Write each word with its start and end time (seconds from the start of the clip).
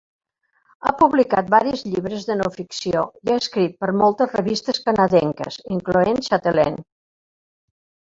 Ha 0.83 0.91
publicat 0.99 1.49
varis 1.53 1.83
llibres 1.89 2.23
de 2.29 2.37
no-ficció 2.39 3.03
i 3.27 3.31
ha 3.33 3.37
escrit 3.41 3.75
per 3.83 3.89
moltes 3.99 4.33
revistes 4.39 4.81
canadenques, 4.87 5.59
incloent 5.77 6.23
"Chatelaine". 6.29 6.83